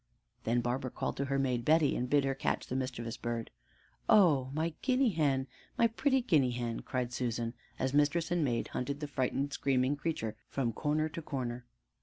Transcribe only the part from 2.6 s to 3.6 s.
the mischievous bird.